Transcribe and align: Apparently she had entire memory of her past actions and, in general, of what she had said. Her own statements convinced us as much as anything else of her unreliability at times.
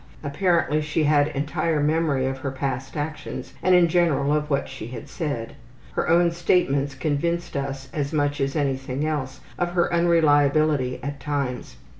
Apparently 0.23 0.81
she 0.81 1.03
had 1.03 1.27
entire 1.27 1.79
memory 1.79 2.25
of 2.25 2.39
her 2.39 2.49
past 2.49 2.97
actions 2.97 3.53
and, 3.61 3.75
in 3.75 3.87
general, 3.87 4.33
of 4.35 4.49
what 4.49 4.67
she 4.67 4.87
had 4.87 5.07
said. 5.07 5.53
Her 5.91 6.09
own 6.09 6.31
statements 6.31 6.95
convinced 6.95 7.55
us 7.55 7.87
as 7.93 8.11
much 8.11 8.41
as 8.41 8.55
anything 8.55 9.05
else 9.05 9.41
of 9.59 9.73
her 9.73 9.93
unreliability 9.93 10.99
at 11.03 11.19
times. 11.19 11.75